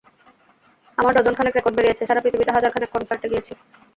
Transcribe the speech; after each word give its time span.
আমার 0.97 1.13
ডজন 1.15 1.35
খানেক 1.37 1.53
রেকর্ড 1.55 1.75
বেরিয়েছে, 1.77 2.03
সারা 2.05 2.23
পৃথিবীতে 2.23 2.51
হাজার 2.53 2.73
খানেক 2.73 2.89
কনসার্টে 2.93 3.27
গেয়েছি। 3.31 3.53